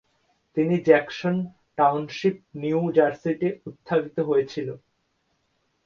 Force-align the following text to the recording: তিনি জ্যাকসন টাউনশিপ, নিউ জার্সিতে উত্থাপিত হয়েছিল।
তিনি 0.57 0.75
জ্যাকসন 0.87 1.35
টাউনশিপ, 1.77 2.35
নিউ 2.61 2.79
জার্সিতে 2.97 3.47
উত্থাপিত 3.67 4.17
হয়েছিল। 4.29 4.67